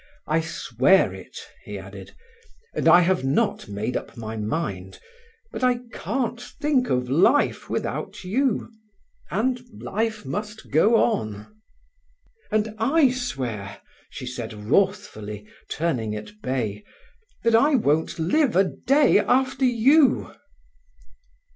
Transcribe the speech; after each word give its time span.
"I 0.25 0.41
swear 0.41 1.13
it," 1.13 1.37
he 1.63 1.77
added. 1.77 2.15
"And 2.73 2.87
I 2.87 3.01
have 3.01 3.23
not 3.23 3.67
made 3.69 3.95
up 3.95 4.17
my 4.17 4.35
mind. 4.35 4.99
But 5.51 5.63
I 5.63 5.81
can't 5.93 6.41
think 6.41 6.89
of 6.89 7.07
life 7.07 7.69
without 7.69 8.23
you—and 8.23 9.61
life 9.83 10.25
must 10.25 10.71
go 10.71 10.95
on." 10.95 11.55
"And 12.49 12.73
I 12.79 13.11
swear," 13.11 13.79
she 14.09 14.25
said 14.25 14.53
wrathfully, 14.55 15.45
turning 15.69 16.15
at 16.15 16.31
bay, 16.41 16.83
"that 17.43 17.53
I 17.53 17.75
won't 17.75 18.17
live 18.17 18.55
a 18.55 18.63
day 18.63 19.19
after 19.19 19.65
you." 19.65 20.33